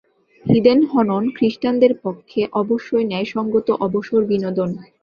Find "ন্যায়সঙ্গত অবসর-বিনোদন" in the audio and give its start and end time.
3.05-4.69